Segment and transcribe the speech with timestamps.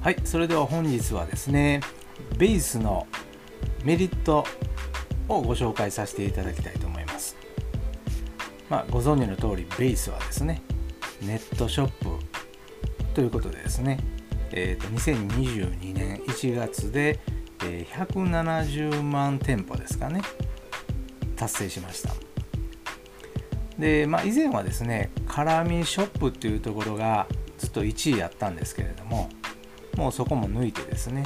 [0.00, 1.80] はいそれでは本日はですね
[2.38, 3.08] ベースの
[3.84, 4.44] メリット
[5.28, 7.36] をご紹介させていただきたいと思います。
[8.70, 10.62] まあ、ご存知の通りベースはですね
[11.20, 12.24] ネットショップ
[13.12, 13.98] ということでですね、
[14.52, 17.18] えー、と2022年1月で、
[17.64, 20.22] えー170万店舗ですかね
[21.34, 22.14] 達成しました。
[23.78, 27.26] で、まあ、以前はですねカラミショップっていうところが
[27.58, 29.28] ずっと1位やったんですけれども
[29.98, 31.24] もうそこも抜いてですね。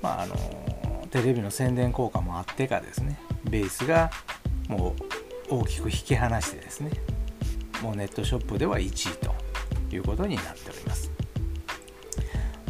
[0.00, 0.34] まああの
[1.10, 3.20] テレビの宣伝効果もあってかですね。
[3.44, 4.10] ベースが
[4.66, 4.96] も
[5.50, 6.90] う大きく引き離してですね。
[7.82, 11.10] もうネットショップでは1位ということになっております。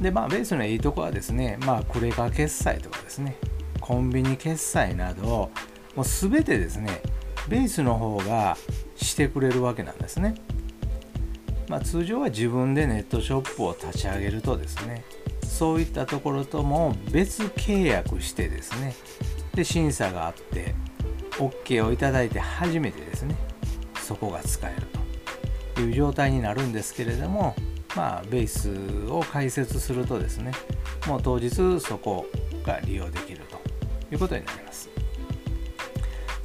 [0.00, 3.36] でまあベースのいいとこはですねまあクレカ決済とかですね。
[3.80, 5.52] コンビニ決済など
[5.94, 7.00] もう全てですね
[7.48, 8.56] ベースの方が
[8.96, 10.34] してくれるわけなんですね。
[11.68, 15.04] まあ、通常は自分でネットショップを立ち上げるとですね
[15.42, 18.94] そういったところとも別契約してですね
[19.54, 20.74] で審査があって
[21.38, 23.34] OK をいただいて初めてですね
[24.00, 24.82] そこが使える
[25.74, 27.54] という状態になるんですけれども
[27.96, 30.52] まあベースを開設するとですね
[31.06, 31.50] もう当日
[31.80, 32.26] そこ
[32.64, 33.60] が利用できると
[34.12, 34.95] いうことになります。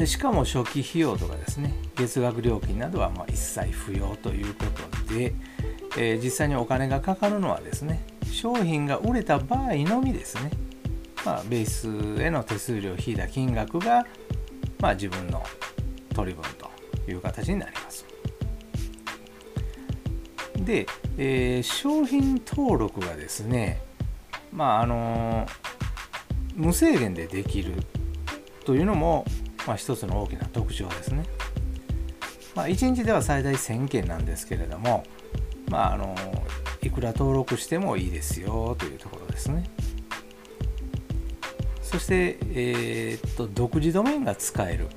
[0.02, 4.66] でしかも初期費用とかですね月額料金などはま一切不要というこ
[5.06, 5.36] とで、
[5.96, 10.50] えー、実際にお金がかかるのはですね商品が売れた場合のみですね、
[11.24, 14.08] まあ、ベースへの手数料を引いた金額が、
[14.80, 15.44] まあ、自分の
[16.16, 16.68] 取り分と
[17.08, 18.04] いう形になります。
[20.58, 20.88] で、
[21.20, 23.84] えー、商品登録がですね
[24.52, 25.46] まああの
[26.56, 27.76] 無制限でできる
[28.66, 29.26] というのも
[29.68, 31.26] まあ、一つの大きな特徴ですね。
[32.56, 35.04] まあ、1日では最大1000件なんですけれども、
[35.70, 36.16] まあ、あの
[36.82, 39.70] いくら登録してもいいですよというところですね。
[41.82, 44.88] そして、えー、っと独自ドメインが使える。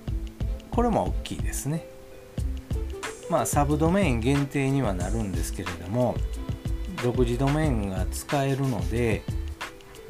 [0.70, 1.86] これも大きいですね。
[3.30, 6.16] まあ、サブドメイン限定にはなるんですけれども、
[7.02, 9.22] 独自ドメインが使えるので、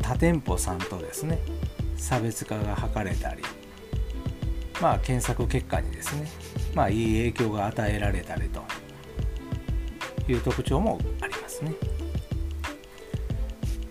[0.01, 1.41] 他店舗さんとですね、
[1.97, 3.43] 差別化が図れたり、
[4.81, 6.29] まあ、検索結果にですね、
[6.75, 8.63] まあ、いい影響が与えられたりと
[10.29, 11.75] いう特徴もありますね。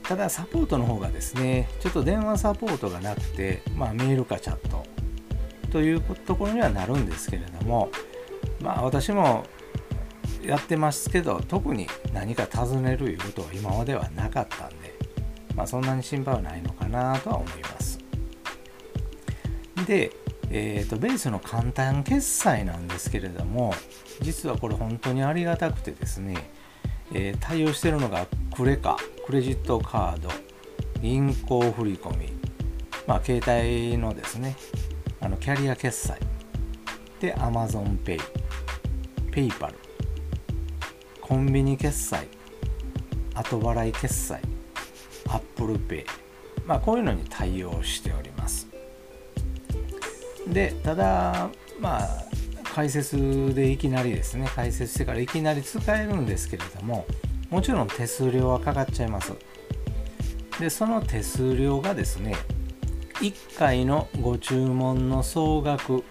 [0.03, 4.83] ただサポートの方がですねちょっと電話サポートがなくて、まあ、メールかチャット
[5.71, 7.89] というところにはなるんですけれども
[8.61, 9.45] まあ私も
[10.43, 14.93] やってますけど特に何か尋ねるいうことは今まではなかったんで、
[15.55, 17.97] まあ、そんなに心配はないのかなとは思います。
[19.87, 20.11] で
[20.55, 23.73] えーと、ベースの簡単決済なんですけれども
[24.21, 26.37] 実はこれ本当にありがたくてですね、
[27.11, 30.29] えー、対応しているのがクレカクレジットカード
[31.01, 32.33] 銀行振込
[33.07, 34.55] まあ携帯のですね
[35.19, 36.19] あのキャリア決済
[37.19, 38.19] で AmazonPay、
[39.31, 39.73] PayPal、
[41.21, 42.27] コンビニ決済、
[43.33, 44.41] 後払い決済、
[45.25, 46.05] ApplePay、
[46.65, 48.72] まあこういうのに対応しております。
[50.47, 51.49] でただ
[51.79, 52.25] まあ
[52.63, 57.05] 解説でいきなりですね解説してからいきなり使えるんですけれども
[57.49, 59.33] もちろん手数料はかかっちゃいます。
[60.59, 62.35] でその手数料がですね
[63.21, 66.03] 1回のご注文の総額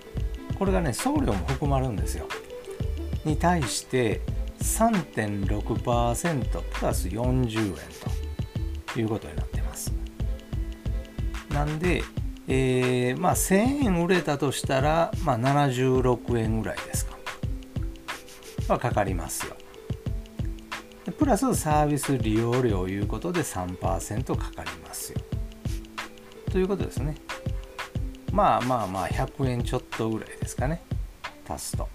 [0.58, 2.26] これがね送料も含まれるんですよ。
[3.24, 4.20] に対して
[4.60, 7.76] 3.6%プラス40円
[8.86, 9.92] ということになってます。
[11.50, 12.02] なんで
[12.48, 17.16] えー、まあ1000円売れたとしたら、まあ、76円ぐらいですか。
[18.68, 19.56] はかかりますよ。
[21.18, 25.20] プラスサービス利用料いうことで3%かかりますよ。
[26.50, 27.16] ということですね。
[28.32, 30.82] まあまあまあ100円ちょっとぐらいですかね。
[31.48, 31.88] 足すと。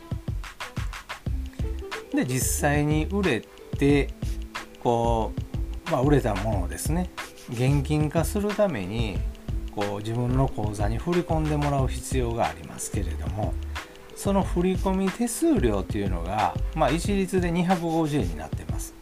[2.13, 3.41] で実際に売れ
[3.77, 4.13] て
[4.81, 5.33] こ
[5.87, 7.09] うまあ売れたものをですね
[7.49, 9.19] 現金化するために
[9.77, 13.53] こう自分の口座に振り込んでもらう必要がありますけれども
[14.15, 18.95] その振込手数料というのが、まあ、一律で250円になってます。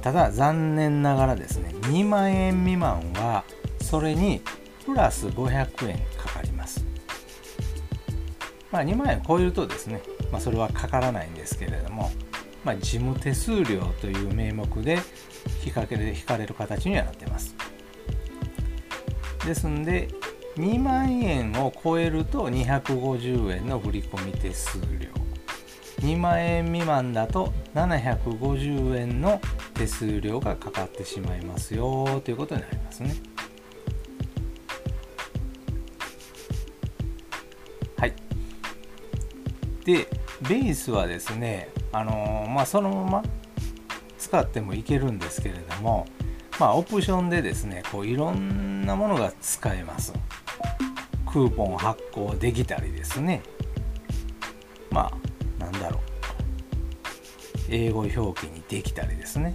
[0.00, 3.44] ただ残念ながらですね2万円未満は
[3.82, 4.40] それに
[4.86, 6.86] プラス500円かかります。
[8.72, 10.00] まあ2万円超えるとですね、
[10.32, 12.10] まあ、それはかからないんですけれども、
[12.64, 14.98] まあ、事務手数料という名目で
[15.64, 17.54] 引かれる引かれる形にはなってます。
[19.44, 20.08] ですんで
[20.56, 25.08] 2万円を超えると250円の振込手数料
[26.00, 29.40] 2万円未満だと750円の
[29.74, 33.14] 手数料がかかってしまいますよということになりますね。
[37.96, 38.14] はい。
[39.84, 40.08] で、
[40.42, 43.22] ベースはですね、あのー、まあ、そのまま
[44.18, 46.06] 使ってもいけるんですけれども、
[46.60, 50.12] まあ、オプションでですね、こういろんなものが使えます。
[51.26, 53.42] クーポン発行できたりですね。
[54.90, 55.12] ま
[55.58, 56.00] あ、なんだろう。
[57.70, 59.54] 英語表記にできたりですね。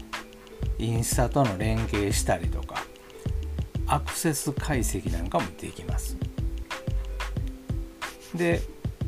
[0.78, 2.84] インスタとの連携したりとか、
[3.88, 6.18] アクセス解析なんかもできます。
[8.36, 8.62] で、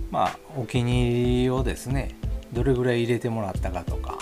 [0.09, 2.15] まあ、お気に入りをですね、
[2.53, 4.17] どれぐらい入れてもらったかとか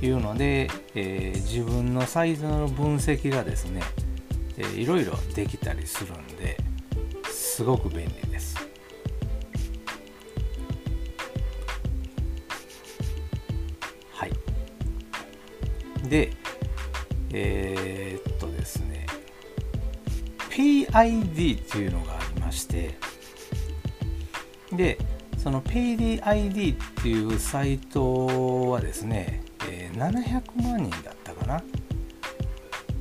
[0.00, 3.82] いうので、えー、自分のサイズの分析がですね、
[4.56, 6.56] えー、いろいろできたりするんで
[7.30, 8.56] すごく便利です。
[14.12, 14.32] はい。
[16.08, 16.30] で、
[17.32, 19.06] えー、っとですね、
[20.50, 22.94] PID っていうのがありまして、
[24.72, 24.98] で、
[25.36, 29.42] その PDID っていうサイトはですね、
[29.92, 31.62] 700万人だったかな、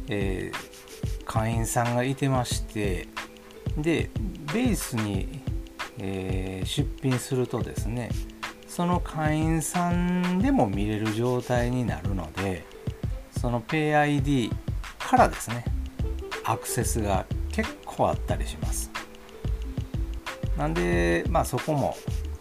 [0.09, 3.07] えー、会員さんがいてまして
[3.77, 4.09] で
[4.53, 5.41] ベースに、
[5.99, 8.09] えー、出品するとですね
[8.67, 12.65] その会員さんでも見れる状態になるので
[13.39, 14.51] その PayID
[14.99, 15.65] からですね
[16.43, 18.89] アクセスが結構あったりします。
[20.57, 21.95] なんでまあそこも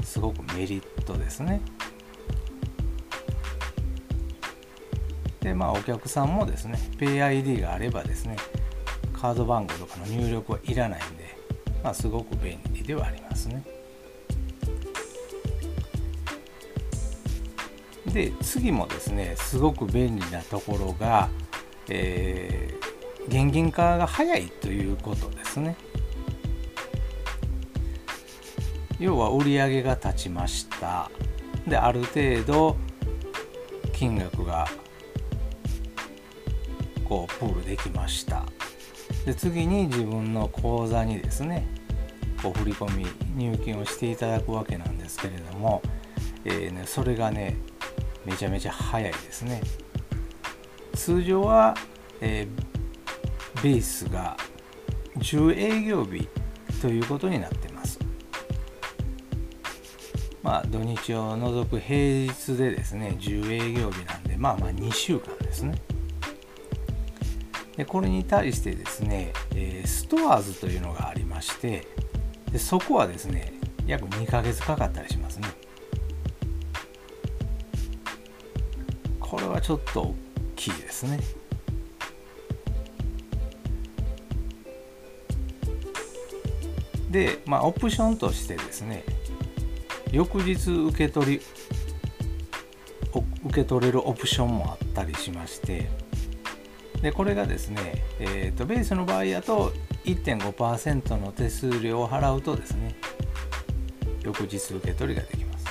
[0.05, 1.61] すごくメリットですね。
[5.47, 8.37] でまあお客さんもですね PayID があればですね
[9.13, 11.37] カード番号とかの入力はいらないんで
[11.85, 13.63] まあ、すごく便利ではありますね。
[18.07, 21.29] で次もですねすごく便利なところが、
[21.89, 25.77] えー、現金化が早いということですね。
[28.99, 31.09] 要は売り上げが立ちました
[31.69, 32.77] である程度
[33.93, 34.67] 金額が
[37.09, 38.45] こうプールできました。
[39.25, 41.67] で次に自分の口座にですね
[42.43, 43.07] こう振り込み
[43.37, 45.83] 入金をしていただくわけなんですけれども、
[46.45, 47.57] えーね、それがね
[48.25, 49.63] めちゃめちゃ早いですね。
[50.95, 51.75] 通常は、
[52.21, 54.37] えー、ベースが
[55.19, 56.29] 10営業日
[56.81, 57.99] ということになってます。
[60.43, 65.75] まあ土日を除く平日でですね10営業日なんでまあまあ2週間ですね。
[67.77, 71.87] でこれに対してですね、えー、ストアーズというのがありまして
[72.51, 73.53] でそこはですね
[73.87, 75.49] 約2ヶ月かかったりしますね。
[79.21, 80.15] これはちょっと大
[80.57, 81.21] きいですね。
[87.11, 89.05] でまあオプションとしてですね
[90.11, 91.41] 翌日受け取り
[93.45, 95.89] 受け取れるオプションもあったりしまして
[97.03, 99.73] でこれがですね、えーと、ベースの場合だと
[100.05, 102.97] 1.5%の手数料を払うとですね
[104.23, 105.67] 翌日受け取りができます。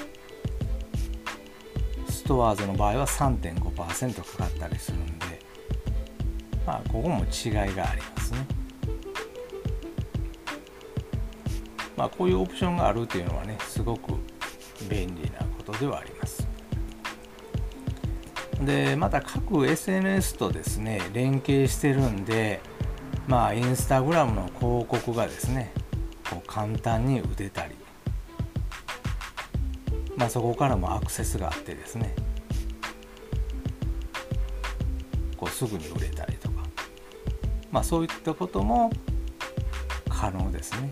[2.09, 5.39] ストアーズの場合は3.5%かかったりするんで
[6.65, 8.47] まあここも違いがありますね。
[11.95, 14.13] まあこういうオプションがあるというのはねすごく
[14.89, 16.44] 便利なことではあります。
[18.61, 22.61] でまた各 SNS とですね連携してるんで
[23.27, 25.73] まあインスタグラムの広告がですね
[26.29, 27.75] こう簡単に打てたり
[30.15, 32.15] まあそこからもアクセスがあってですね
[35.35, 36.63] こうすぐに売れたりとか
[37.71, 38.89] まあそういったことも
[40.09, 40.91] 可能ですね。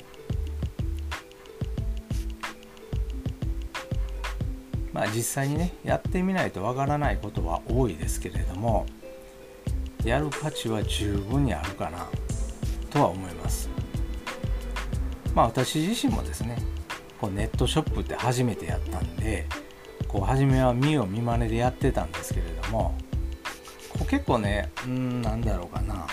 [4.93, 8.85] まあ、実際にねやってみないとわからないことは多いですけれども
[10.05, 12.07] やる価値は十分にあるかな
[12.91, 13.69] とは思います。
[15.33, 16.57] まあ私自身もですね
[17.19, 19.47] こうネットショップって初めてやったんで
[20.07, 22.95] こう初めは見よう見まねでやってたんですけれども
[23.89, 26.05] こう結構ねうんなんだろうかな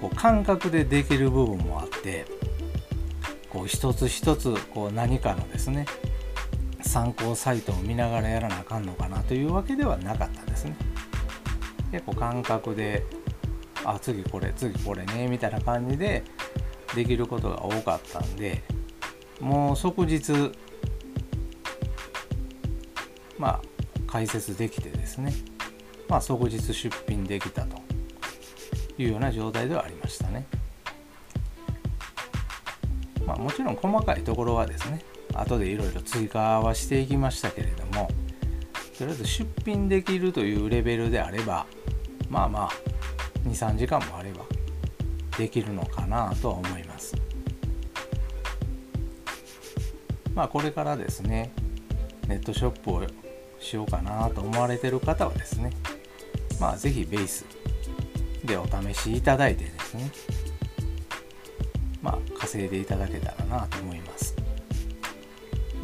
[0.00, 2.26] こう感覚でできる部分もあって
[3.48, 5.86] こう一つ一つこう何かのですね
[6.84, 10.76] 参考サイトを見ながらやらなあかんのかなというわけではなかったですね。
[11.90, 13.04] 結構感覚で
[13.84, 16.24] あ次これ次これねみたいな感じで
[16.94, 18.62] できることが多かったんで
[19.40, 20.32] もう即日
[23.38, 23.62] まあ
[24.06, 25.32] 解説できてですね
[26.08, 27.76] まあ即日出品できたと
[28.98, 30.46] いうような状態ではありましたね。
[33.26, 35.02] まあ、もちろん細かいところはですね
[35.34, 38.08] 後でいろいろ追加はしていきましたけれども
[38.98, 41.66] とりあえず出品できるというレベルであれば
[42.28, 42.70] まあまあ
[43.48, 44.44] 23時間もあれば
[45.36, 47.16] できるのかなとは思います。
[50.34, 51.52] まあこれからですね
[52.28, 53.02] ネットショップを
[53.60, 55.70] しようかなと思われてる方はですね
[56.60, 57.44] まあ是非ベース
[58.44, 60.10] でお試しいただいてですね
[62.02, 64.33] まあ稼いでいただけたらなと思います。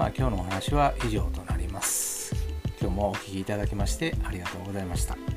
[0.00, 2.34] まあ今日のお話は以上となります。
[2.80, 5.29] 今日もお聴きいただきましてありがとうございました。